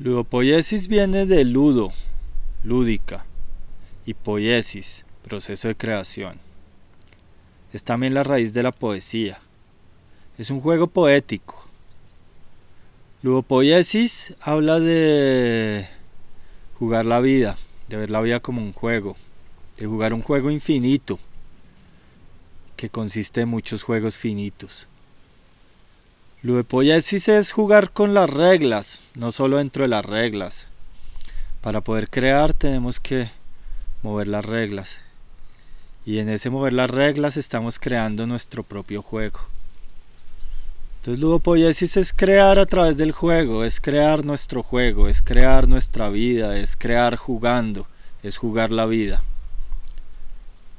Ludopoiesis 0.00 0.86
viene 0.86 1.26
de 1.26 1.44
ludo, 1.44 1.92
lúdica, 2.62 3.24
y 4.06 4.14
poiesis, 4.14 5.04
proceso 5.24 5.66
de 5.66 5.74
creación. 5.74 6.38
Es 7.72 7.82
también 7.82 8.14
la 8.14 8.22
raíz 8.22 8.52
de 8.52 8.62
la 8.62 8.70
poesía. 8.70 9.40
Es 10.38 10.50
un 10.50 10.60
juego 10.60 10.86
poético. 10.86 11.60
Ludopoiesis 13.22 14.34
habla 14.40 14.78
de 14.78 15.88
jugar 16.78 17.04
la 17.04 17.18
vida, 17.18 17.58
de 17.88 17.96
ver 17.96 18.10
la 18.10 18.20
vida 18.20 18.38
como 18.38 18.62
un 18.62 18.72
juego, 18.72 19.16
de 19.78 19.86
jugar 19.88 20.14
un 20.14 20.22
juego 20.22 20.52
infinito, 20.52 21.18
que 22.76 22.88
consiste 22.88 23.40
en 23.40 23.48
muchos 23.48 23.82
juegos 23.82 24.16
finitos. 24.16 24.86
Ludopoiesis 26.40 27.26
es 27.26 27.50
jugar 27.50 27.90
con 27.90 28.14
las 28.14 28.30
reglas, 28.30 29.02
no 29.16 29.32
solo 29.32 29.56
dentro 29.56 29.82
de 29.82 29.88
las 29.88 30.04
reglas. 30.04 30.66
Para 31.60 31.80
poder 31.80 32.08
crear 32.08 32.52
tenemos 32.52 33.00
que 33.00 33.28
mover 34.04 34.28
las 34.28 34.44
reglas. 34.44 34.98
Y 36.06 36.20
en 36.20 36.28
ese 36.28 36.48
mover 36.48 36.74
las 36.74 36.90
reglas 36.90 37.36
estamos 37.36 37.80
creando 37.80 38.24
nuestro 38.28 38.62
propio 38.62 39.02
juego. 39.02 39.40
Entonces 41.00 41.20
ludopoiesis 41.20 41.96
es 41.96 42.12
crear 42.12 42.60
a 42.60 42.66
través 42.66 42.96
del 42.96 43.10
juego, 43.10 43.64
es 43.64 43.80
crear 43.80 44.24
nuestro 44.24 44.62
juego, 44.62 45.08
es 45.08 45.22
crear 45.22 45.66
nuestra 45.66 46.08
vida, 46.08 46.56
es 46.56 46.76
crear 46.76 47.16
jugando, 47.16 47.88
es 48.22 48.36
jugar 48.36 48.70
la 48.70 48.86
vida. 48.86 49.24